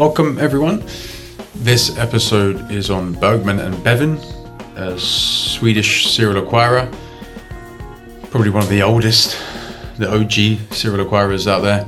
[0.00, 0.82] Welcome, everyone.
[1.56, 4.16] This episode is on Bergman and Beving,
[4.74, 6.90] a Swedish serial acquirer,
[8.30, 9.36] probably one of the oldest,
[9.98, 11.86] the OG serial acquirers out there.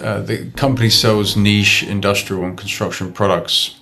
[0.00, 3.78] Uh, the company sells niche industrial and construction products,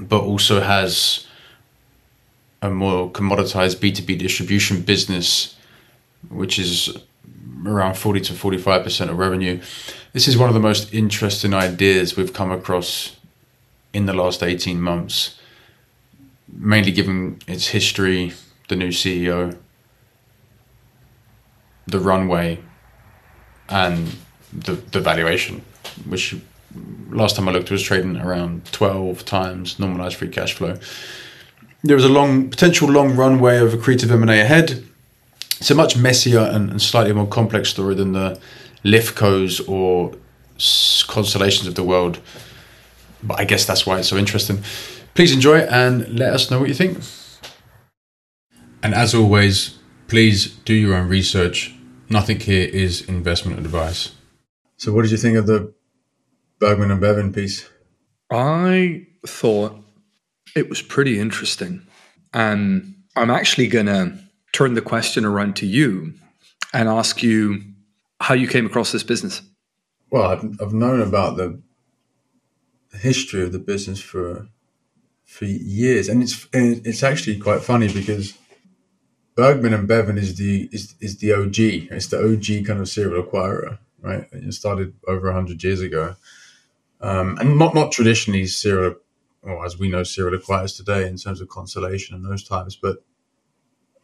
[0.00, 1.26] but also has
[2.62, 5.56] a more commoditized B2B distribution business,
[6.30, 6.96] which is
[7.66, 9.60] around 40 to 45% of revenue.
[10.16, 13.16] This is one of the most interesting ideas we've come across
[13.92, 15.38] in the last 18 months,
[16.50, 18.32] mainly given its history,
[18.68, 19.58] the new CEO,
[21.86, 22.60] the runway,
[23.68, 24.16] and
[24.54, 25.60] the, the valuation,
[26.06, 26.34] which
[27.10, 30.78] last time I looked was trading around 12 times normalized free cash flow.
[31.84, 34.82] There was a long potential long runway of accretive M&A ahead
[35.58, 38.38] it's a much messier and, and slightly more complex story than the
[38.86, 40.14] Lifcos or
[41.08, 42.20] constellations of the world.
[43.22, 44.62] But I guess that's why it's so interesting.
[45.14, 46.98] Please enjoy and let us know what you think.
[48.82, 51.74] And as always, please do your own research.
[52.08, 54.12] Nothing here is investment advice.
[54.76, 55.74] So, what did you think of the
[56.60, 57.68] Bergman and Beving piece?
[58.30, 59.76] I thought
[60.54, 61.86] it was pretty interesting.
[62.32, 64.18] And I'm actually going to
[64.52, 66.14] turn the question around to you
[66.72, 67.62] and ask you
[68.20, 69.42] how you came across this business.
[70.10, 71.60] Well, I've, I've known about the
[72.96, 74.48] history of the business for
[75.24, 78.34] for years, and it's and it's actually quite funny because
[79.34, 81.58] Bergman and Beving is the is, is the OG.
[81.58, 84.26] It's the OG kind of serial acquirer, right?
[84.32, 86.16] It started over hundred years ago,
[87.00, 88.96] um, and not not traditionally serial,
[89.42, 92.98] or as we know serial acquirers today in terms of constellation and those types, but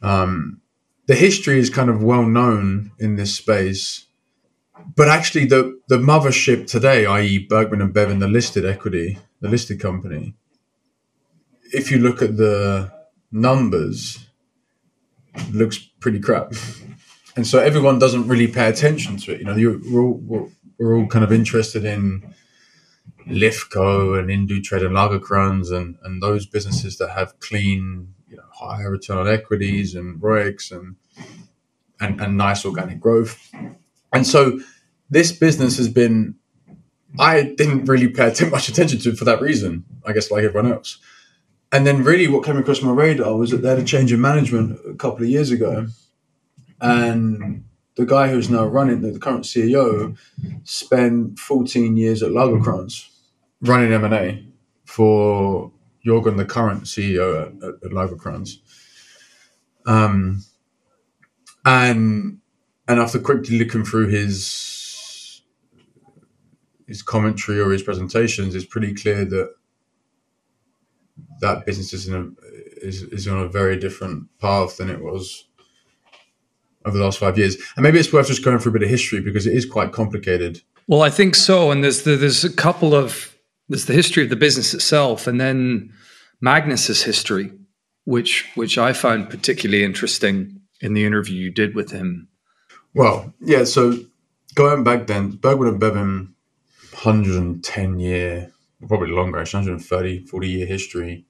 [0.02, 0.60] um,
[1.06, 4.06] the history is kind of well known in this space,
[4.96, 9.80] but actually the the mothership today, i.e., Bergman and Beving, the listed equity, the listed
[9.80, 10.34] company.
[11.72, 12.92] If you look at the
[13.30, 14.26] numbers,
[15.50, 16.52] looks pretty crap,
[17.36, 19.40] and so everyone doesn't really pay attention to it.
[19.40, 20.48] You know, we're all, we're,
[20.78, 22.34] we're all kind of interested in
[23.26, 28.14] Lifco and Indutrade and Lagercrantz and, and those businesses that have clean
[28.62, 30.96] higher return on equities and ROICs and,
[32.00, 33.38] and, and nice organic growth.
[34.12, 34.60] And so
[35.10, 36.36] this business has been,
[37.18, 40.72] I didn't really pay too much attention to for that reason, I guess, like everyone
[40.72, 40.98] else.
[41.70, 44.20] And then really what came across my radar was that they had a change in
[44.20, 45.86] management a couple of years ago.
[46.80, 47.64] And
[47.96, 50.16] the guy who's now running, the current CEO,
[50.64, 53.08] spent 14 years at Lagercrantz
[53.62, 54.46] running M&A
[54.84, 55.71] for
[56.06, 58.56] Jorgen, the current CEO at, at, Lagercrantz.
[59.86, 60.44] Um,
[61.64, 62.38] and
[62.88, 65.42] and after quickly looking through his
[66.86, 69.54] his commentary or his presentations, it's pretty clear that
[71.40, 75.46] that business is in a is, is on a very different path than it was
[76.84, 77.56] over the last five years.
[77.76, 79.92] And maybe it's worth just going through a bit of history because it is quite
[79.92, 80.60] complicated.
[80.88, 81.70] Well, I think so.
[81.70, 83.31] And there's the, there's a couple of
[83.68, 85.92] there's the history of the business itself, and then
[86.40, 87.52] Magnus's history,
[88.04, 92.28] which which I found particularly interesting in the interview you did with him.
[92.94, 93.64] Well, yeah.
[93.64, 93.98] So
[94.54, 96.32] going back then, Bergman and Beving,
[96.92, 98.52] 110 year,
[98.86, 101.24] probably longer, actually, 130, 40 year history.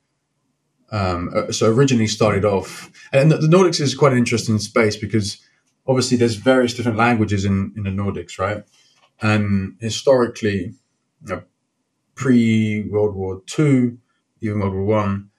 [0.90, 4.96] Um, uh, so originally started off, and the, the Nordics is quite an interesting space
[4.96, 5.38] because
[5.86, 8.64] obviously there's various different languages in, in the Nordics, right?
[9.20, 10.74] And historically,
[11.24, 11.42] you know,
[12.14, 13.96] pre World War II,
[14.40, 15.30] even World War One,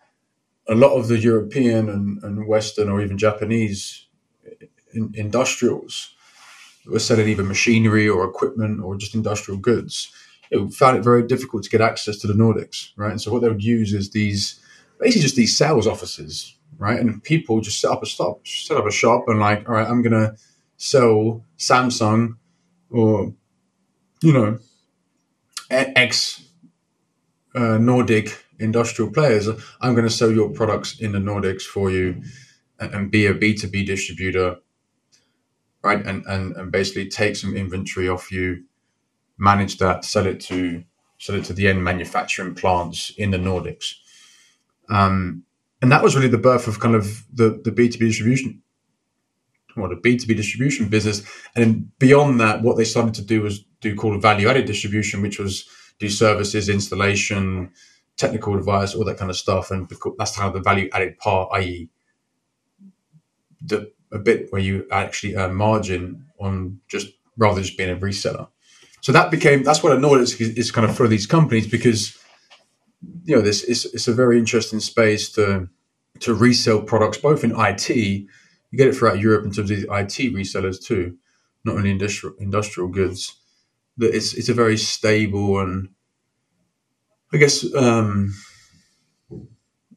[0.68, 4.08] a lot of the European and, and Western or even Japanese
[4.94, 6.16] in, industrials
[6.86, 10.12] were selling either machinery or equipment or just industrial goods.
[10.52, 13.12] It found it very difficult to get access to the Nordics, right?
[13.12, 14.60] And so what they would use is these
[15.00, 17.00] basically just these sales offices, right?
[17.00, 19.88] And people just set up a stop, set up a shop, and like, all right,
[19.88, 20.36] I'm gonna
[20.78, 22.38] sell Samsung
[22.90, 23.34] or
[24.22, 24.60] you know
[25.70, 26.43] X
[27.56, 29.48] uh, Nordic industrial players.
[29.82, 32.24] I'm going to sell your products in the Nordics for you
[32.80, 34.58] and, be a B2B distributor,
[35.84, 36.06] right?
[36.06, 38.64] And, and, and basically take some inventory off you,
[39.38, 40.84] manage that, sell it to
[41.18, 43.94] sell it to the end manufacturing plants in the Nordics.
[44.90, 45.44] Um,
[45.82, 48.62] and that was really the birth of kind of the, the B2B distribution
[49.76, 51.24] well, the B2B distribution business.
[51.56, 55.40] And beyond that, what they started to do was do called value added distribution, which
[55.40, 55.68] was
[56.00, 57.72] do services, installation,
[58.18, 59.72] technical advice, all that kind of stuff.
[59.72, 61.90] And that's of the value added part, i.e.,
[63.62, 67.08] the a bit where you actually earn margin on just
[67.38, 68.48] rather just being a reseller.
[69.02, 72.18] so that became that's what a Nordics is, is kind of for these companies because
[73.26, 75.68] you know this is it's a very interesting space to
[76.20, 77.90] to resell products both in IT.
[77.90, 81.18] You get it throughout Europe in terms of IT resellers too,
[81.66, 83.36] not only industrial industrial goods.
[83.98, 85.90] That it's it's a very stable and
[87.32, 88.34] I guess um,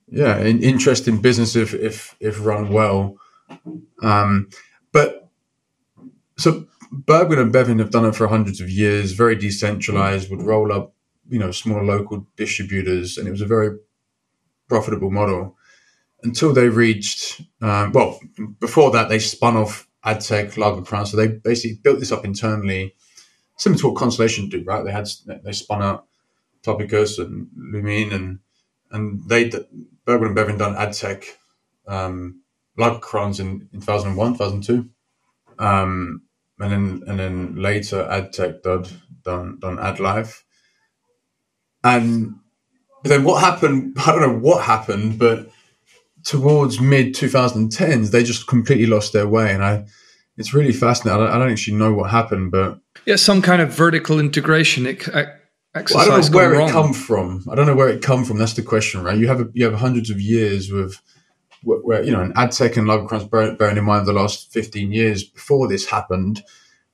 [0.08, 3.16] yeah, an interesting business if if if run well.
[4.02, 4.48] Um,
[4.93, 5.31] but
[6.37, 10.72] so Bergman and Beving have done it for hundreds of years, very decentralized, would roll
[10.72, 10.94] up,
[11.28, 13.76] you know, small local distributors, and it was a very
[14.69, 15.56] profitable model
[16.22, 18.19] until they reached, um, well,
[18.60, 21.08] before that, they spun off Addtech, Lagercrantz.
[21.08, 22.94] So they basically built this up internally,
[23.56, 24.85] similar to what Constellation do, right?
[24.85, 25.08] They had,
[25.44, 26.06] they spun out
[26.62, 28.38] Topicus and Lumine and,
[28.91, 29.50] and they,
[30.05, 31.25] Bergman and Beving done Addtech,
[31.87, 32.43] um,
[32.79, 34.88] Lagercrantz in, in 2001, 2002.
[35.58, 36.23] Um,
[36.58, 38.87] and then and then later Addtech done
[39.25, 40.43] done done Addlife.
[41.85, 42.37] And
[43.05, 43.97] then what happened?
[44.06, 45.50] I don't know what happened, but
[46.25, 49.87] towards mid 2010s, they just completely lost their way, and I.
[50.37, 51.21] It's really fascinating.
[51.21, 54.87] I don't, I don't actually know what happened, but yeah, some kind of vertical integration
[54.87, 55.31] exercise.
[55.75, 56.69] Well, I don't know where wrong.
[56.69, 57.44] it come from.
[57.50, 58.38] I don't know where it come from.
[58.38, 59.19] That's the question, right?
[59.19, 61.00] You have a, you have hundreds of years with
[61.62, 65.25] where, where you know, an Addtech and Lagercrantz, bearing in mind the last 15 years
[65.25, 66.43] before this happened,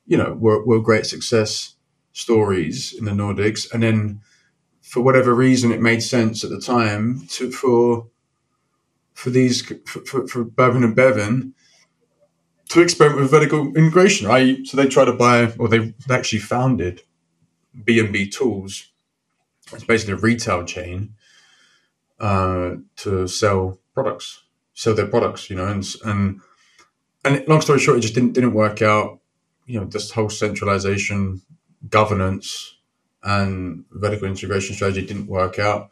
[0.06, 1.75] you know, were, were great success
[2.12, 3.73] stories in the Nordics.
[3.73, 4.21] And then
[4.81, 8.09] for whatever reason, it made sense at the time to, for,
[9.15, 11.53] for these, for, for, for and Beving
[12.73, 14.67] to experiment with vertical integration, right?
[14.67, 17.03] So they tried to buy, or they actually founded
[17.85, 18.89] B&B Tools.
[19.73, 21.15] It's basically a retail chain
[22.21, 24.43] uh, to sell products
[24.75, 26.41] sell their products, you know, and and
[27.25, 29.21] and long story short, it just didn't didn't work out.
[29.67, 31.43] You know, this whole centralization,
[31.89, 32.77] governance,
[33.23, 35.91] and vertical integration strategy didn't work out.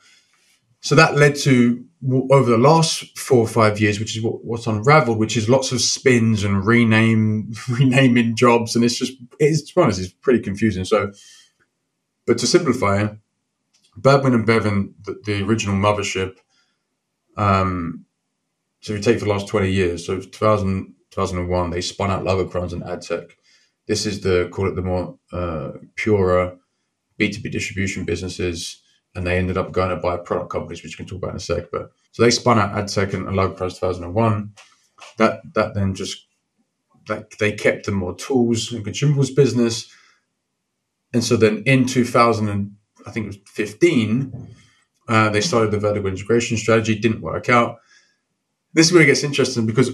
[0.80, 1.84] So that led to
[2.30, 5.72] over the last four or five years, which is what, what's unraveled, which is lots
[5.72, 10.40] of spins and rename renaming jobs, and it's just it's to be honest, it's pretty
[10.40, 10.84] confusing.
[10.84, 11.12] So,
[12.26, 13.08] but to simplify,
[13.96, 16.36] Bergman and Beving, the, the original mothership,
[17.36, 18.06] um,
[18.80, 22.24] so if you take for the last 20 years, so 2000, 2001, they spun out
[22.24, 23.32] Lagercrantz and Addtech.
[23.86, 26.56] This is the, call it the more uh, purer
[27.18, 28.79] B2B distribution businesses.
[29.14, 31.36] And they ended up going to buy product companies, which we can talk about in
[31.36, 31.70] a sec.
[31.72, 34.52] But so they spun out Addtech and, and Lagercrantz 2001.
[35.18, 36.26] That, that then just,
[37.08, 39.92] that they kept the more tools and consumables business.
[41.12, 42.76] And so then in 2000, and
[43.06, 44.48] I think it was 15,
[45.08, 47.78] uh, they started the vertical integration strategy, didn't work out
[48.72, 49.90] this is where it gets interesting because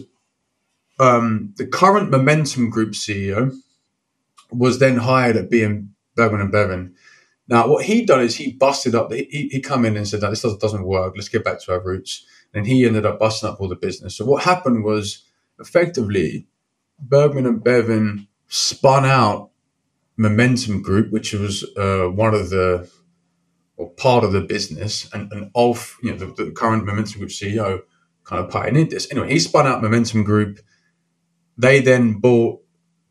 [0.99, 3.55] um, the current Momentum Group CEO
[4.51, 6.93] was then hired at BM Bergman and Beving.
[7.49, 9.13] Now, what he done is he busted up.
[9.13, 11.15] He he come in and said, no, "This doesn't, work.
[11.15, 14.17] Let's get back to our roots." And he ended up busting up all the business.
[14.17, 15.25] So what happened was,
[15.61, 16.49] effectively,
[16.99, 19.51] Bergman and Beving spun out
[20.17, 22.91] Momentum Group, which was uh, one of the
[23.77, 27.31] or part of the business, and, and of you know the, the current Momentum Group
[27.31, 27.81] CEO
[28.25, 29.09] kind of pioneered this.
[29.11, 30.59] Anyway, he spun out Momentum Group.
[31.59, 32.61] They then bought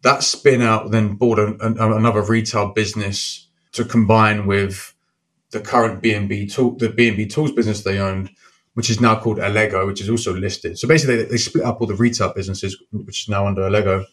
[0.03, 3.44] that spin out, then bought a, a, another retail business
[3.75, 4.93] to combine with
[5.51, 8.29] the current B&B tool, the B&B tools business they owned,
[8.73, 10.79] which is now called Alligo, which is also listed.
[10.79, 14.05] So basically, they, they split up all the retail businesses, which is now under Alligo,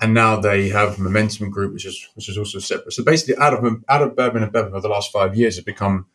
[0.00, 2.92] and now they have Momentum Group, which is which is also separate.
[2.92, 5.64] So basically, out of out of Bergman and Beving over the last five years, it's
[5.64, 6.06] become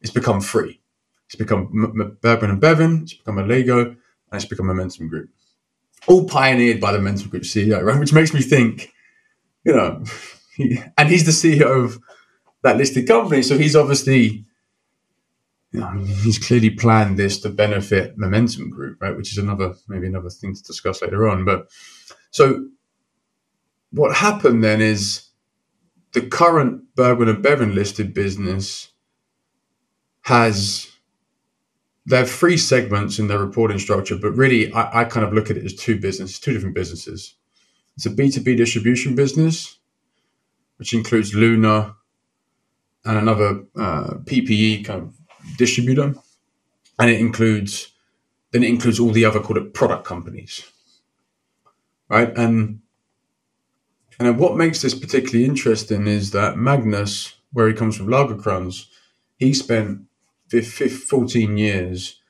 [0.00, 0.80] it's become free.
[1.26, 3.02] It's become M- Bergman and Beving.
[3.02, 3.96] It's become Alligo, and
[4.32, 5.30] it's become Momentum Group.
[6.06, 7.98] All pioneered by the Momentum Group CEO, right?
[8.00, 8.92] Which makes me think,
[9.64, 10.02] you know,
[10.98, 11.98] and he's the CEO of
[12.62, 14.44] that listed company, so he's obviously,
[15.72, 15.90] you know,
[16.22, 19.16] he's clearly planned this to benefit Momentum Group, right?
[19.16, 21.44] Which is another maybe another thing to discuss later on.
[21.44, 21.68] But
[22.30, 22.68] so
[23.90, 25.28] what happened then is
[26.12, 28.88] the current Bergman and Beving listed business
[30.22, 30.88] has
[32.06, 35.50] they have three segments in their reporting structure, but really I, I kind of look
[35.50, 37.34] at it as two businesses, two different businesses.
[37.96, 39.78] It's a B2B distribution business,
[40.76, 41.96] which includes Luna
[43.08, 46.14] and another uh, PPE kind of distributor.
[46.98, 47.92] And it includes,
[48.52, 50.70] then it includes all the other called it product companies.
[52.10, 52.36] Right.
[52.36, 52.80] And,
[54.20, 58.86] and what makes this particularly interesting is that Magnus, where he comes from Lagercrantz,
[59.38, 60.02] he spent
[60.50, 62.20] 14 years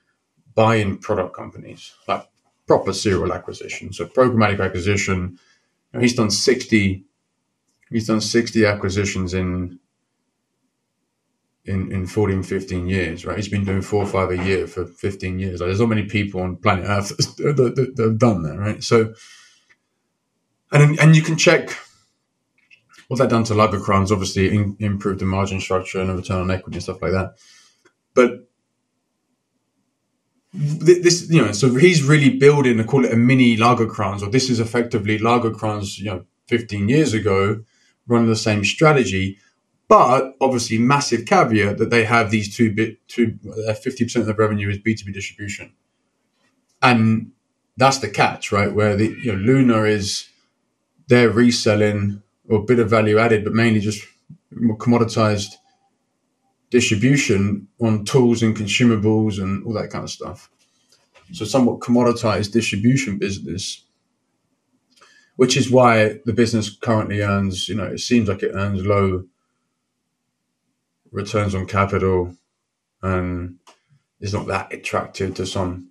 [0.54, 2.28] buying product companies, like
[2.68, 3.92] proper serial acquisition.
[3.92, 5.40] So programmatic acquisition.
[5.99, 7.04] He's done 60
[7.90, 9.78] he's done 60 acquisitions in
[11.69, 13.37] in, in 14, 15 years, right?
[13.37, 15.61] He's been doing four or five a year for 15 years.
[15.61, 18.83] Like, there's not many people on planet Earth that, that, that have done that, right?
[18.83, 19.15] So,
[20.73, 21.71] and and you can check
[23.09, 26.51] what that done to Lagercrantz, obviously in, improved the margin structure and the return on
[26.51, 27.39] equity and stuff like that.
[28.15, 28.49] But
[30.53, 34.51] this, you know, so he's really building, I call it a mini Lagercrantz, or this
[34.51, 37.63] is effectively Lagercrantz, you know, 15 years ago,
[38.07, 39.39] running the same strategy.
[39.88, 44.26] But obviously, massive caveat that they have these two bit two uh, fifty percent of
[44.26, 45.73] the revenue is B two B distribution,
[46.83, 47.33] and
[47.78, 48.73] that's the catch, right?
[48.73, 50.28] Where the you know Luna is
[51.09, 54.07] they're reselling or a bit of value added, but mainly just
[54.52, 55.54] commoditized
[56.71, 60.50] distribution on tools and consumables and all that kind of stuff.
[61.33, 63.85] So somewhat commoditized distribution business,
[65.37, 69.25] which is why the business currently earns, you know, it seems like it earns low
[71.11, 72.35] returns on capital
[73.03, 73.57] and
[74.21, 75.91] is not that attractive to some,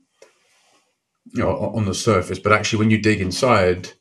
[1.34, 2.40] you know, on the surface.
[2.40, 3.92] But actually, when you dig inside,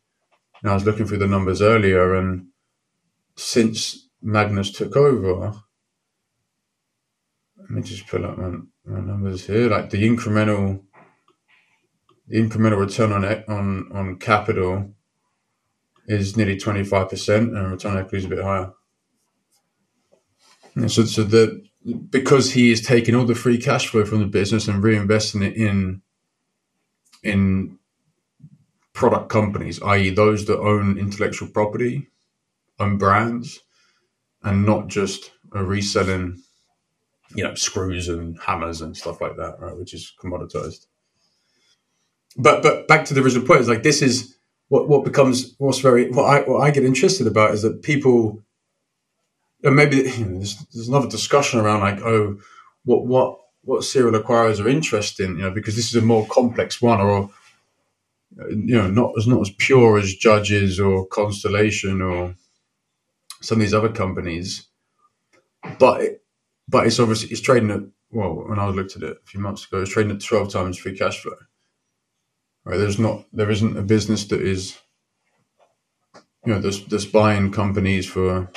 [0.63, 2.49] now I was looking through the numbers earlier, and
[3.37, 5.55] since Magnus took over,
[7.59, 8.51] let me just pull up my,
[8.85, 9.69] my numbers here.
[9.69, 10.83] Like the incremental,
[12.27, 14.95] the incremental return on on on capital
[16.09, 18.73] is nearly twenty five percent, and return on equity is a bit higher.
[20.77, 21.65] So, so the
[22.11, 25.57] because he is taking all the free cash flow from the business and reinvesting it
[25.57, 26.03] in
[27.23, 27.79] in
[28.93, 32.09] product companies, i.e., those that own intellectual property,
[32.79, 33.61] own brands,
[34.43, 36.43] and not just reselling,
[37.35, 39.77] you know, screws and hammers and stuff like that, right?
[39.77, 40.87] Which is commoditized.
[42.37, 44.37] But but back to the original point is like this is
[44.69, 48.43] what what becomes what's very what I what I get interested about is that people
[49.67, 52.39] and maybe you know, there's, there's another discussion around like oh
[52.85, 56.27] what what what serial acquirers are interested in you know because this is a more
[56.29, 57.31] complex one or
[58.51, 62.35] you know, not as not as pure as Judges or Constellation or
[63.41, 64.69] some of these other companies,
[65.79, 66.23] but it,
[66.69, 67.81] but it's obviously it's trading at
[68.11, 70.79] well when I looked at it a few months ago, it's trading at twelve times
[70.79, 71.37] free cash flow.
[72.65, 74.79] Right, there's not there isn't a business that is
[76.45, 78.51] you know there's there's buying companies for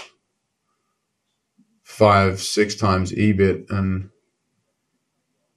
[2.00, 4.10] five six times EBIT and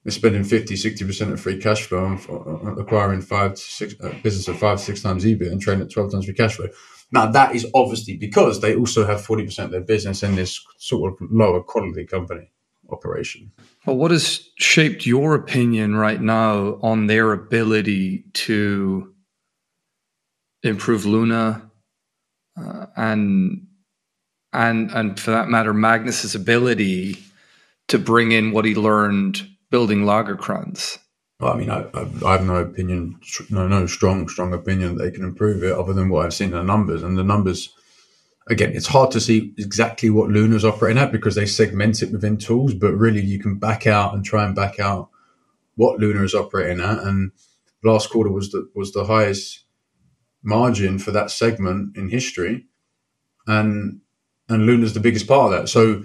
[0.04, 4.49] we're spending 50, 60% of free cash flow on acquiring five to six uh, business
[4.49, 6.66] at five, six times EBIT and trading at 12 times free cash flow.
[7.12, 11.12] Now, that is obviously because they also have 40% of their business in this sort
[11.12, 12.50] of lower quality company
[12.90, 13.52] operation.
[13.87, 19.14] Well, what has shaped your opinion right now on their ability to
[20.64, 21.70] improve Luna
[22.61, 23.68] uh, and
[24.52, 27.18] and and for that matter, Magnus's ability
[27.88, 30.99] to bring in what he learned building Lagercrantz?
[31.40, 31.88] Well, I mean, I,
[32.25, 33.18] I, have no opinion,
[33.50, 36.50] no, no strong, strong opinion that they can improve it, other than what I've seen
[36.50, 37.02] in the numbers.
[37.02, 37.75] And the numbers,
[38.49, 42.37] again, it's hard to see exactly what Luna's operating at because they segment it within
[42.37, 42.75] tools.
[42.75, 45.09] But really, you can back out and try and back out
[45.75, 47.00] what Luna is operating at.
[47.00, 47.32] And
[47.82, 49.64] last quarter was the was the highest
[50.44, 52.66] margin for that segment in history,
[53.49, 54.00] and
[54.52, 55.68] and Luna's the biggest part of that.
[55.68, 56.04] So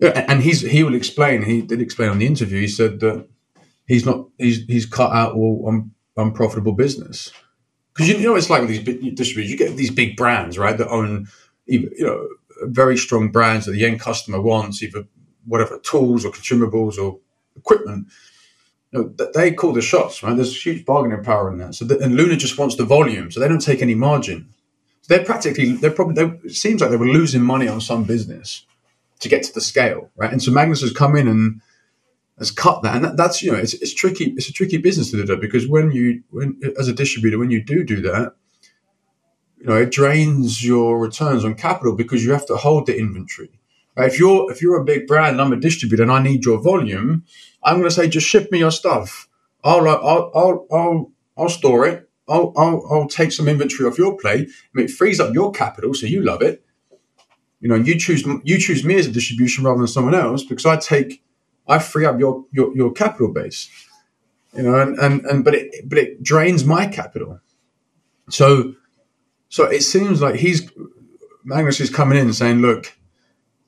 [0.00, 1.42] and he's he will explain.
[1.42, 2.60] He did explain on the interview.
[2.60, 3.28] He said that
[3.86, 7.32] he's not he's he's cut out all un, unprofitable business
[7.94, 9.50] because you know it's like with these big distributors.
[9.50, 11.28] You get these big brands, right, that own
[11.66, 12.28] you know
[12.62, 15.04] very strong brands that the end customer wants, either
[15.46, 17.18] whatever tools or consumables or
[17.56, 18.06] equipment.
[18.92, 20.34] You know, they call the shots, right?
[20.34, 21.76] There's huge bargaining power in that.
[21.76, 24.48] So, the, and Luna just wants the volume, so they don't take any margin.
[25.10, 28.64] They're practically, they're probably, they, it seems like they were losing money on some business
[29.18, 30.30] to get to the scale, right?
[30.30, 31.60] And so Magnus has come in and
[32.38, 34.32] has cut that, and that, that's you know it's, it's tricky.
[34.36, 37.50] It's a tricky business to do that because when you when as a distributor when
[37.50, 38.36] you do do that,
[39.58, 43.50] you know it drains your returns on capital because you have to hold the inventory.
[43.96, 44.12] Right?
[44.12, 46.62] If you're if you're a big brand and I'm a distributor and I need your
[46.62, 47.24] volume,
[47.64, 49.28] I'm going to say just ship me your stuff.
[49.64, 52.09] I'll I'll I'll I'll, I'll store it.
[52.30, 54.48] I'll, I'll, I'll take some inventory off your plate.
[54.48, 56.64] I mean, it frees up your capital, so you love it
[57.60, 60.66] you know, you choose you choose me as a distribution rather than someone else because
[60.66, 61.22] I take
[61.68, 63.68] I free up your your, your capital base.
[64.54, 67.40] You know, and, and, and but it but it drains my capital.
[68.30, 68.74] So
[69.50, 70.70] so it seems like he's
[71.44, 72.96] Magnus is coming in saying, look,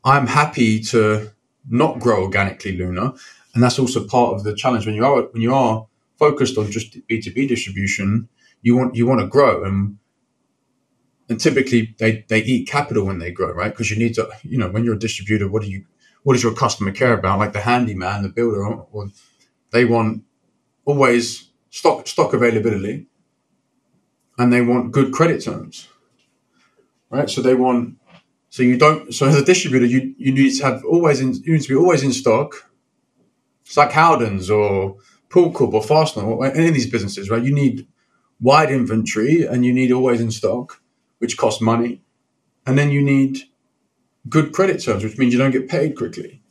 [0.04, 1.30] I'm happy to
[1.68, 3.14] not grow organically, Luna.
[3.54, 5.86] And that's also part of the challenge when you are when you are
[6.18, 8.28] focused on just B2B distribution,
[8.62, 9.64] you want you want to grow.
[9.64, 9.98] And
[11.28, 13.72] and typically they they eat capital when they grow, right?
[13.72, 15.84] Because you need to, you know, when you're a distributor, what do you
[16.22, 17.38] what does your customer care about?
[17.38, 19.08] Like the handyman, the builder, oh, or
[19.70, 20.22] they want
[20.84, 23.06] always stock stock availability,
[24.38, 25.88] and they want good credit terms,
[27.10, 27.28] right?
[27.28, 27.96] So they want
[28.50, 31.54] so you don't so as a distributor you you need to have always in you
[31.54, 32.70] need to be always in stock.
[33.64, 34.98] It's like Howdens or
[35.30, 37.42] Pool Corp or Fastenal or any of these businesses, right?
[37.42, 37.86] You need
[38.42, 40.82] wide inventory and you need always in stock,
[41.18, 42.02] which costs money,
[42.66, 43.38] and then you need
[44.28, 46.42] good credit terms, which means you don't get paid quickly.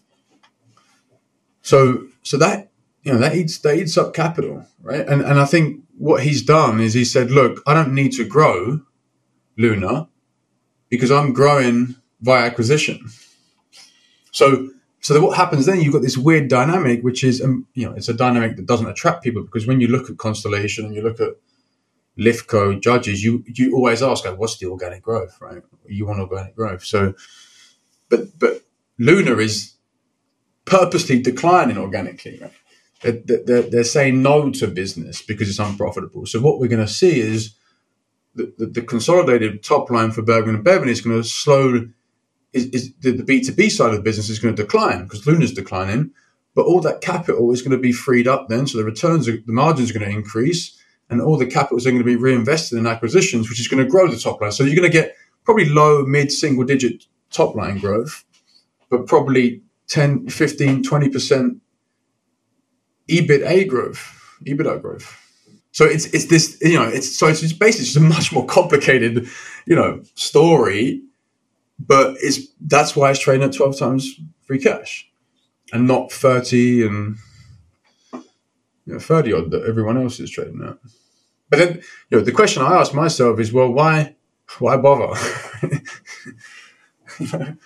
[1.61, 2.71] So so that
[3.03, 5.07] you know that eats that eats up capital, right?
[5.07, 8.25] And and I think what he's done is he said, look, I don't need to
[8.25, 8.81] grow
[9.57, 10.07] Luna
[10.89, 13.05] because I'm growing via acquisition.
[14.31, 14.69] So
[15.01, 15.81] so what happens then?
[15.81, 18.87] You've got this weird dynamic, which is um, you know it's a dynamic that doesn't
[18.87, 21.33] attract people because when you look at Constellation and you look at
[22.21, 25.63] Lifco judges, you you always ask, what's the organic growth, right?
[25.87, 27.13] You want organic growth, so
[28.09, 28.61] but but
[28.99, 29.73] Luna is
[30.65, 32.39] purposely declining organically.
[32.41, 32.53] Right?
[33.01, 36.27] They're, they're, they're, saying no to business because it's unprofitable.
[36.27, 37.55] So what we're going to see is
[38.35, 41.89] the, the, the, consolidated top line for Bergman and Beving is going to slow.
[42.53, 45.53] Is, is the, the B2B side of the business is going to decline because Luna's
[45.53, 46.11] declining,
[46.53, 48.67] but all that capital is going to be freed up then.
[48.67, 50.77] So the returns, are, the margins are going to increase,
[51.11, 53.89] and all the capital is going to be reinvested in acquisitions, which is going to
[53.89, 54.51] grow the top line.
[54.51, 58.23] So you're going to get probably low, mid, single digit top line growth,
[58.89, 61.59] but probably 10, 15, 20%
[63.09, 65.17] EBITA growth, EBITDA growth.
[65.73, 69.27] So it's it's this you know it's so it's basically just a much more complicated
[69.65, 71.01] you know story,
[71.79, 75.09] but it's that's why it's trading at twelve times free cash,
[75.71, 77.15] and not thirty and
[78.85, 80.77] you know, thirty odd that everyone else is trading at.
[81.51, 84.15] But then you know the question I ask myself is well why
[84.59, 85.19] why bother?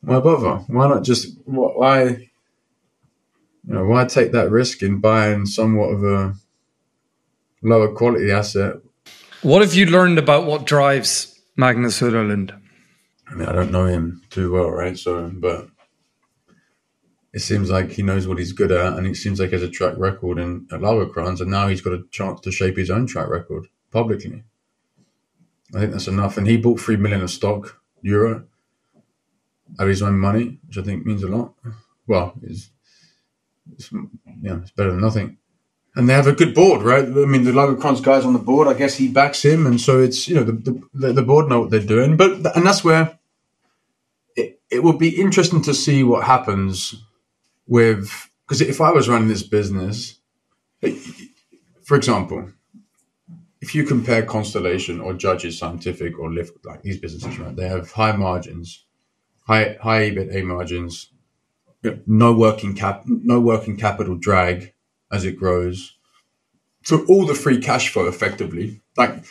[0.00, 0.56] why bother?
[0.66, 2.28] Why not just why you
[3.64, 6.34] know why take that risk in buying somewhat of a
[7.62, 8.74] lower quality asset?
[9.42, 12.60] What have you learned about what drives Magnus Söderlind?
[13.28, 14.98] I mean, I don't know him too well, right?
[14.98, 15.68] So, but
[17.36, 19.62] it seems like he knows what he's good at, and it seems like he has
[19.62, 22.90] a track record in at Lagercrantz, and now he's got a chance to shape his
[22.90, 24.42] own track record publicly.
[25.74, 26.38] I think that's enough.
[26.38, 28.46] And he bought three million of stock euro
[29.78, 31.52] out of his own money, which I think means a lot.
[32.06, 32.70] Well, it's,
[33.70, 33.92] it's
[34.40, 35.36] yeah, it's better than nothing.
[35.94, 37.04] And they have a good board, right?
[37.04, 38.66] I mean, the Lagercrantz guys on the board.
[38.66, 41.60] I guess he backs him, and so it's you know the the, the board know
[41.60, 42.16] what they're doing.
[42.16, 43.18] But and that's where
[44.36, 46.94] it, it will be interesting to see what happens
[47.66, 50.18] with because if I was running this business,
[51.82, 52.52] for example,
[53.60, 57.90] if you compare Constellation or Judges Scientific or Lift, like these businesses, right, they have
[57.92, 58.84] high margins,
[59.46, 61.10] high high EBITDA margins,
[62.06, 64.72] no working cap, no working capital drag
[65.10, 65.96] as it grows.
[66.84, 69.24] So all the free cash flow, effectively, like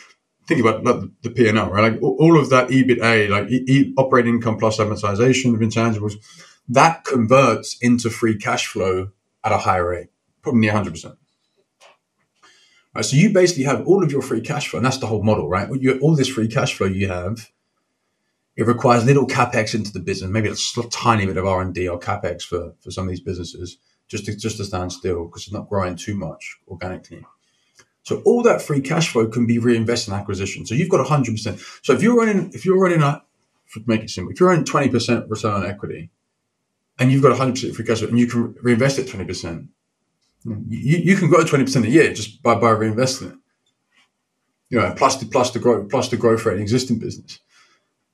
[0.46, 1.92] think about like, the P and L, right?
[1.92, 6.14] Like all of that EBITDA, like e- operating income plus amortization of intangibles,
[6.68, 9.10] that converts into free cash flow
[9.44, 10.08] at a higher rate,
[10.42, 11.16] probably near hundred percent.
[12.94, 15.22] Right, so you basically have all of your free cash flow, and that's the whole
[15.22, 15.68] model, right?
[15.80, 17.50] You, all this free cash flow you have,
[18.56, 21.88] it requires little capex into the business, maybe a tiny bit of R and D
[21.88, 23.76] or capex for for some of these businesses,
[24.08, 27.24] just to just to stand still because it's not growing too much organically.
[28.02, 30.64] So all that free cash flow can be reinvested in acquisition.
[30.64, 31.60] So you've got hundred percent.
[31.82, 33.22] So if you're running, if you're running a,
[33.84, 36.10] make it simple, if you're running twenty percent return on equity,
[36.98, 39.68] and you've got hundred percent free cash flow, and you can reinvest it twenty percent,
[40.46, 43.38] you, you can grow 20% a year just by, by reinvesting it.
[44.68, 47.38] You know, plus the plus the growth plus the growth rate in existing business.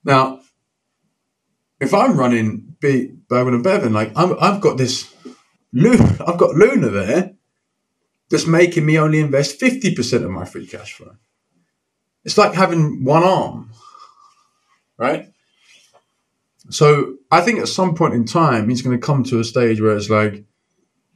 [0.04, 0.40] Now,
[1.80, 5.14] if I'm running B Bergman and Beving, like i have got this
[5.72, 7.32] Luna, I've got Luna there
[8.28, 11.16] that's making me only invest 50% of my free cash flow.
[12.24, 13.72] It's like having one arm,
[14.98, 15.31] right?
[16.72, 19.78] So I think at some point in time, he's going to come to a stage
[19.80, 20.44] where it's like,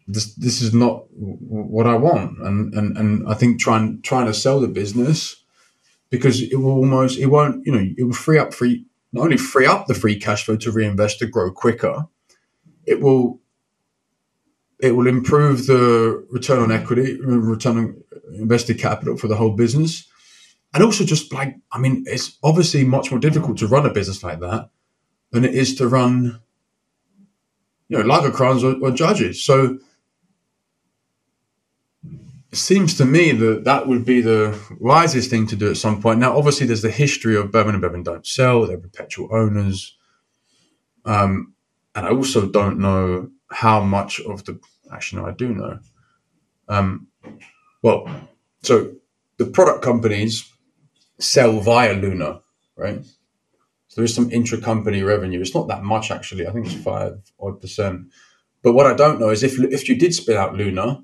[0.06, 4.34] this this is not what I want, and and and I think trying trying to
[4.34, 5.34] sell the business
[6.10, 9.36] because it will almost it won't you know it will free up free not only
[9.36, 12.06] free up the free cash flow to reinvest to grow quicker,
[12.84, 13.40] it will
[14.78, 18.02] it will improve the return on equity, return on
[18.34, 20.06] invested capital for the whole business,
[20.72, 24.22] and also just like I mean, it's obviously much more difficult to run a business
[24.22, 24.70] like that
[25.36, 26.40] than it is to run
[27.88, 29.44] you know Lagercrantz or, or judges.
[29.44, 29.78] So
[32.52, 36.00] it seems to me that that would be the wisest thing to do at some
[36.00, 36.20] point.
[36.20, 39.96] Now, obviously, there's the history of Bevan and Beving don't sell; they're perpetual owners.
[41.04, 41.54] Um,
[41.94, 44.58] and I also don't know how much of the.
[44.92, 45.78] Actually, no, I do know.
[46.68, 47.08] Um,
[47.82, 48.08] well,
[48.62, 48.94] so
[49.38, 50.50] the product companies
[51.18, 52.40] sell via Luna,
[52.76, 53.04] right?
[53.96, 55.40] There is some intra-company revenue.
[55.40, 56.46] It's not that much actually.
[56.46, 58.12] I think it's five odd percent.
[58.62, 61.02] But what I don't know is if if you did spit out Luna,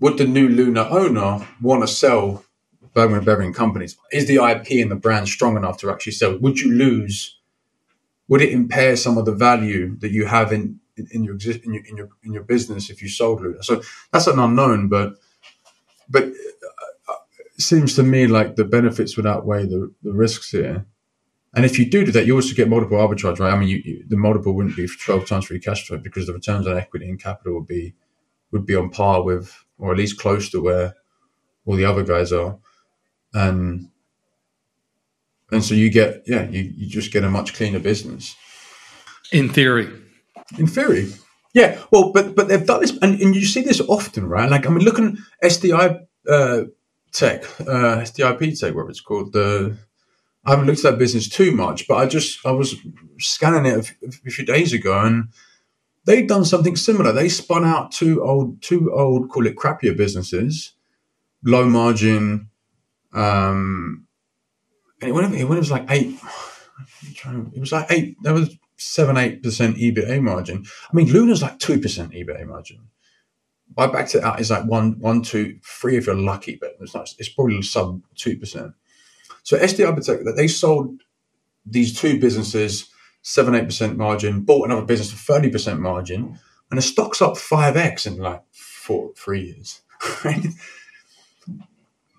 [0.00, 2.44] would the new Luna owner want to sell
[2.92, 3.96] Bergman Beving companies?
[4.10, 6.36] Is the IP and the brand strong enough to actually sell?
[6.38, 7.38] Would you lose?
[8.26, 11.84] Would it impair some of the value that you have in in your in your,
[11.84, 13.62] in your in your business if you sold Luna?
[13.62, 15.14] So that's an unknown, but
[16.08, 17.14] but uh,
[17.54, 20.84] it seems to me like the benefits would outweigh the, the risks here.
[21.54, 23.52] And if you do do that, you also get multiple arbitrage, right?
[23.52, 26.32] I mean, you, you, the multiple wouldn't be 12 times free cash flow because the
[26.32, 27.94] returns on equity and capital would be
[28.52, 30.94] would be on par with or at least close to where
[31.66, 32.58] all the other guys are.
[33.34, 33.90] And
[35.50, 38.34] and so you get yeah, you, you just get a much cleaner business.
[39.30, 39.88] In theory.
[40.58, 41.12] In theory.
[41.52, 41.78] Yeah.
[41.90, 44.50] Well, but but they've done this and, and you see this often, right?
[44.50, 46.62] Like I mean looking SDI uh,
[47.12, 49.76] tech, uh, SDIP tech, whatever it's called, the
[50.44, 52.76] I haven't looked at that business too much, but I just I was
[53.18, 55.28] scanning it a, a few days ago and
[56.04, 57.12] they've done something similar.
[57.12, 60.72] They spun out two old, two old, call it crappier businesses,
[61.44, 62.50] low margin.
[63.12, 64.06] Um,
[65.00, 66.18] and it went, it went, it was like eight.
[67.24, 68.16] It was like eight.
[68.22, 70.64] There was seven, eight percent EBITA margin.
[70.90, 72.88] I mean, Luna's like two percent EBITA margin.
[73.76, 74.38] I backed it out.
[74.38, 77.08] It's like one, one, two, three if you're lucky, but it's not.
[77.18, 78.72] It's probably sub two percent.
[79.42, 81.02] So SDI that they sold
[81.66, 82.88] these two businesses
[83.22, 86.38] seven, eight percent margin, bought another business for 30% margin,
[86.70, 89.80] and the stock's up 5x in like four, three years.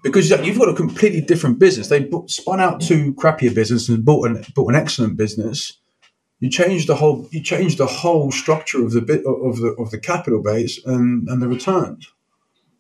[0.04, 1.88] Because you've got a completely different business.
[1.88, 5.80] They spun out two crappier businesses and bought an bought an excellent business.
[6.42, 9.92] You change the whole you change the whole structure of the bit of the of
[9.92, 12.12] the capital base and, and the returns.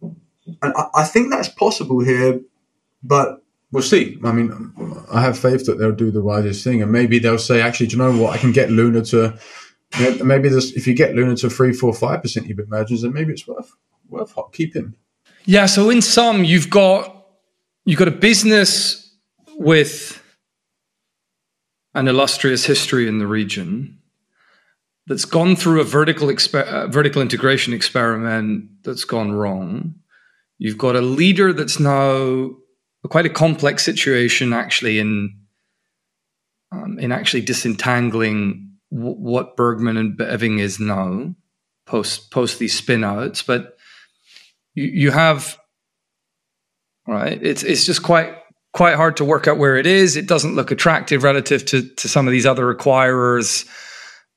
[0.01, 2.41] And I, I think that's possible here,
[3.01, 3.42] but
[3.73, 4.17] we'll see.
[4.23, 7.59] I mean, I have faith that they'll do the wisest thing, and maybe they'll say,
[7.61, 8.33] actually, do you know what?
[8.33, 9.37] I can get Luna to
[10.23, 10.71] maybe this.
[10.73, 13.71] If you get Luna to three, four, five percent EBIT margins, then maybe it's worth
[14.07, 14.95] worth keeping.
[15.45, 15.65] Yeah.
[15.65, 17.25] So in sum, you've got
[17.85, 19.11] you've got a business
[19.57, 20.21] with
[21.95, 23.99] an illustrious history in the region
[25.05, 29.95] that's gone through a vertical exper- uh, vertical integration experiment that's gone wrong.
[30.59, 32.51] You've got a leader that's now
[33.09, 35.37] quite a complex situation actually in
[36.71, 41.35] um, in actually disentangling w- what Bergman and Beving is now
[41.85, 43.45] post post these spinouts.
[43.45, 43.77] But
[44.73, 45.57] you, you have
[47.07, 47.39] right.
[47.41, 48.35] It's it's just quite
[48.73, 50.15] quite hard to work out where it is.
[50.15, 53.67] It doesn't look attractive relative to to some of these other acquirers.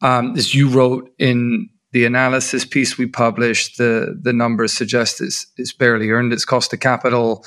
[0.02, 5.46] Um, as you wrote in the analysis piece we published, the the numbers suggest it's,
[5.56, 7.44] it's barely earned its cost of capital.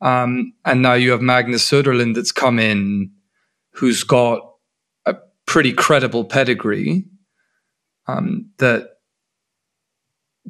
[0.00, 3.10] Um, and now you have Magnus Söderlind that's come in,
[3.72, 4.40] who's got
[5.06, 7.06] a pretty credible pedigree
[8.06, 8.90] um, that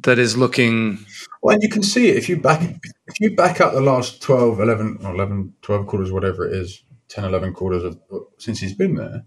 [0.03, 0.99] that is looking.
[1.41, 4.21] Well, and you can see it if you back if you back up the last
[4.21, 7.99] 12, 11, or 11, 12 quarters, whatever it is, 10, 11 quarters of,
[8.37, 9.25] since he's been there.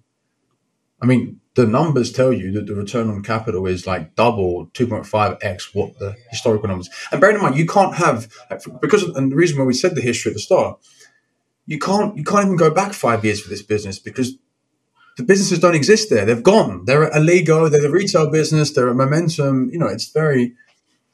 [1.03, 5.75] I mean, the numbers tell you that the return on capital is like double 2.5x
[5.75, 6.89] what the historical numbers.
[7.11, 8.33] And bearing in mind you can't have
[8.81, 10.79] because and the reason why we said the history at the start
[11.67, 14.37] you can't you can't even go back five years for this business because
[15.17, 16.25] the businesses don't exist there.
[16.25, 16.85] They've gone.
[16.85, 20.55] They're at Alligo they're the retail business they're at momentum you know it's very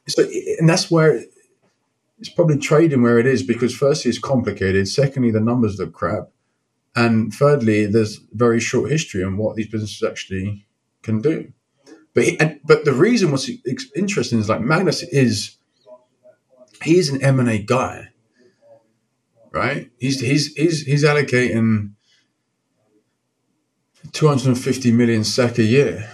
[0.07, 0.23] so
[0.59, 1.25] and that's where
[2.19, 4.87] it's probably trading where it is because firstly it's complicated.
[4.89, 6.29] Secondly the numbers look crap
[6.97, 10.67] and thirdly, there's very short history on what these businesses actually
[11.03, 11.53] can do.
[12.15, 13.51] But he, and, but the reason what's
[13.95, 15.59] interesting is like Magnus is
[16.83, 18.09] he's an M and A guy,
[19.53, 19.91] right?
[19.99, 21.91] He's he's he's he's allocating
[24.13, 26.11] 250 million sec a year,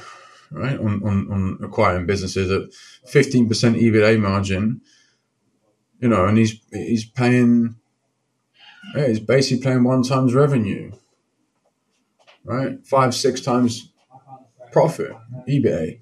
[0.50, 2.62] right, on, on, on acquiring businesses at
[3.08, 4.80] 15% EBITDA margin,
[6.00, 7.76] you know, and he's he's paying
[8.94, 10.92] yeah, he's basically playing one times revenue,
[12.44, 12.84] right?
[12.86, 13.92] Five, six times
[14.70, 15.12] profit,
[15.48, 16.00] eBay,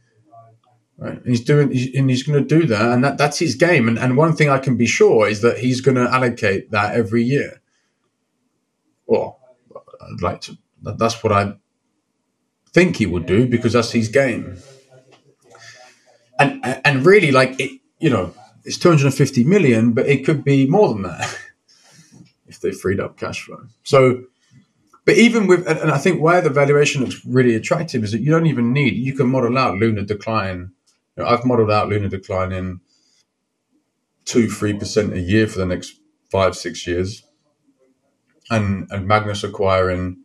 [0.98, 1.18] right?
[1.18, 3.88] And he's doing, and he's going to do that, and that, that's his game.
[3.88, 6.94] And, and one thing I can be sure is that he's going to allocate that
[6.94, 7.60] every year.
[9.06, 9.40] Well,
[9.74, 10.58] I'd like to.
[10.82, 11.54] That's what I
[12.72, 14.58] think he would do because that's his game.
[16.38, 18.32] And and really, like it, you know,
[18.64, 21.38] it's 250 million, but it could be more than that
[22.50, 23.64] if they freed up cash flow.
[23.82, 24.24] So,
[25.04, 28.30] but even with, and I think why the valuation looks really attractive is that you
[28.30, 30.72] don't even need, you can model out Luna decline.
[31.16, 32.80] You know, I've modeled out Luna decline in
[34.24, 35.98] two, three percent a year for the next
[36.30, 37.24] five, six years.
[38.50, 40.24] And, and Magnus acquiring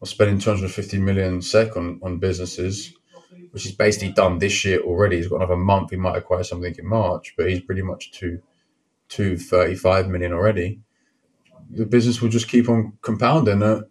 [0.00, 2.94] or spending 250 million sec on, on businesses
[3.54, 5.16] which is basically done this year already.
[5.16, 5.90] He's got another month.
[5.90, 8.42] He might acquire something in March, but he's pretty much to
[9.10, 10.80] to 35 million already.
[11.70, 13.62] The business will just keep on compounding.
[13.62, 13.84] At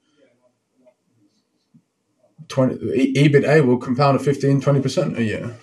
[2.48, 2.76] 20,
[3.16, 5.56] EBITDA will compound at 15, 20% a year.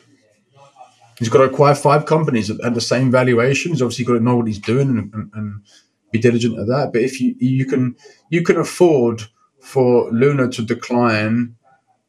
[1.19, 3.73] He's got to acquire five companies at, the same valuation.
[3.73, 5.63] He's obviously got to know what he's doing and, and, and
[6.11, 6.91] be diligent at that.
[6.93, 7.95] But if you you can
[8.31, 9.25] you can afford
[9.61, 11.57] for Luna to decline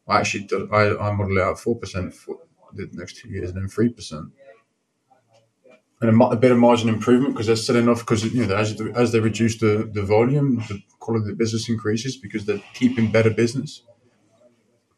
[0.07, 2.37] I actually I, I model it out four percent for
[2.73, 4.25] the next two years and then three percent,
[6.01, 8.79] and a, a, bit of margin improvement because they're selling off because you know as
[8.95, 13.11] as they reduce the the volume, the quality of the business increases because they're keeping
[13.11, 13.83] better business.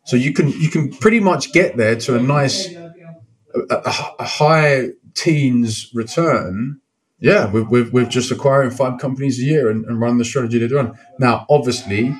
[0.05, 4.25] So you can you can pretty much get there to a nice a, a, a
[4.25, 6.79] high teens return.
[7.19, 10.59] Yeah, with, with, with just acquiring five companies a year and, and run the strategy
[10.59, 10.99] they run.
[11.19, 12.13] Now, obviously,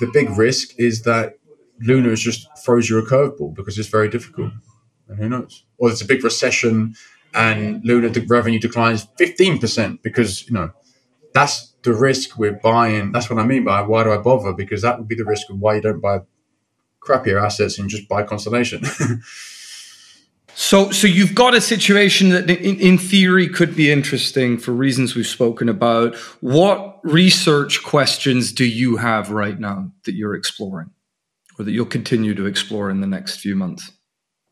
[0.00, 1.34] the big risk is that
[1.80, 4.50] Luna has just throws you a curveball because it's very difficult.
[5.06, 5.64] And who knows?
[5.78, 6.96] Or there's a big recession
[7.34, 10.70] and Luna revenue declines 15% because, you know,
[11.32, 13.12] that's the risk we're buying.
[13.12, 14.52] That's what I mean by why do I bother?
[14.52, 16.20] Because that would be the risk of why you don't buy
[17.00, 18.84] crappier assets and just buy Constellation.
[20.54, 25.14] so, so you've got a situation that, in, in theory, could be interesting for reasons
[25.14, 26.16] we've spoken about.
[26.40, 30.90] What research questions do you have right now that you're exploring?
[31.60, 33.92] or that you'll continue to explore in the next few months?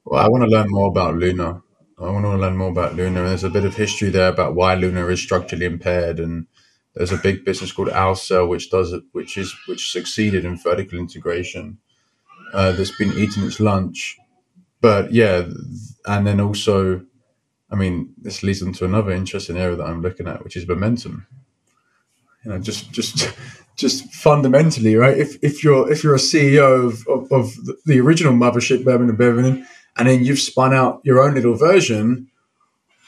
[0.04, 1.62] Well, I want to learn more about Luna.
[2.00, 3.22] I want to learn more about Luna.
[3.24, 6.46] There's a bit of history there about why Luna is structurally impaired, and
[6.94, 10.98] there's a big business called Ahlsell which does it, which is which succeeded in vertical
[10.98, 11.78] integration.
[12.52, 14.16] Uh, that's been eating its lunch,
[14.80, 15.46] but yeah,
[16.06, 17.04] and then also,
[17.70, 21.26] I mean, this leads into another interesting area that I'm looking at, which is momentum.
[22.44, 23.34] You know, just just
[23.76, 25.18] just fundamentally, right?
[25.18, 29.18] If if you're if you're a CEO of, of, of the original mothership, Bevan and
[29.18, 29.66] Beving,
[29.98, 32.28] and then you've spun out your own little version,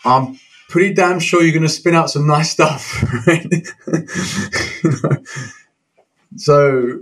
[0.05, 3.67] I'm pretty damn sure you're going to spin out some nice stuff, right?
[6.37, 6.99] so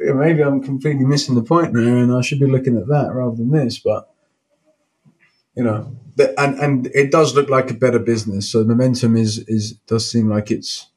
[0.00, 3.36] maybe I'm completely missing the point there, and I should be looking at that rather
[3.36, 3.78] than this.
[3.78, 4.10] But
[5.54, 5.96] you know,
[6.38, 8.50] and and it does look like a better business.
[8.50, 10.88] So momentum is is does seem like it's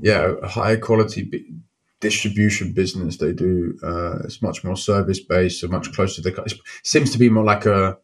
[0.00, 1.62] yeah, a high quality
[2.00, 3.18] distribution business.
[3.18, 3.78] They do.
[3.82, 6.42] Uh, it's much more service based, so much closer to the.
[6.42, 7.98] It seems to be more like a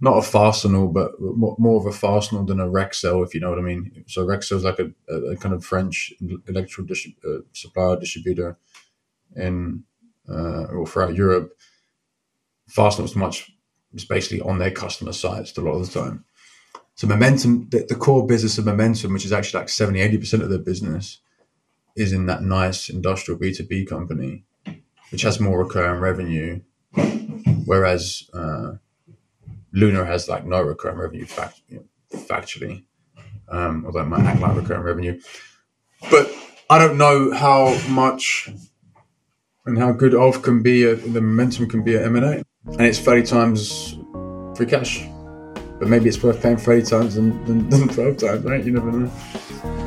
[0.00, 3.58] not a Fastenal, but more of a Fastenal than a Rexel, if you know what
[3.58, 4.04] I mean.
[4.06, 6.12] So Rexel is like a, a, kind of French
[6.46, 6.84] electrical
[7.26, 8.58] uh, supplier distributor
[9.34, 9.84] in
[10.28, 11.56] uh, or throughout Europe.
[12.70, 13.50] Fastenal is much.
[13.94, 16.24] It's basically on their customer sites a lot of the time.
[16.96, 20.50] So momentum, the, the core business of momentum, which is actually like 70, 80% of
[20.50, 21.20] their business,
[21.96, 24.44] is in that nice industrial B2B company,
[25.10, 26.60] which has more recurring revenue,
[27.64, 28.74] whereas uh,
[29.72, 31.60] Luna has like no recurring revenue fact,
[32.12, 32.84] factually,
[33.48, 35.20] um, although it might act like recurring revenue.
[36.10, 36.30] But
[36.68, 38.50] I don't know how much
[39.66, 42.42] and how good of can be a, the momentum can be at M&A.
[42.66, 43.98] And it's 30 times
[44.56, 45.04] free cash.
[45.78, 48.64] But maybe it's worth paying 30 times than, than, than 12 times, right?
[48.64, 49.85] You never know.